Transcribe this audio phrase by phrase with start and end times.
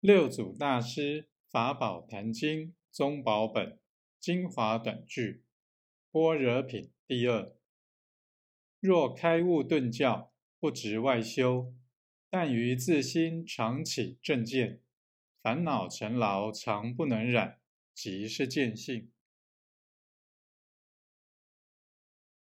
[0.00, 3.80] 六祖大师法宝坛经宗宝本
[4.20, 5.42] 精华短句
[6.12, 7.52] 般若品第二。
[8.78, 11.74] 若开悟顿教，不执外修，
[12.30, 14.80] 但于自心常起正见，
[15.42, 17.58] 烦恼尘劳常不能染，
[17.92, 19.10] 即是见性。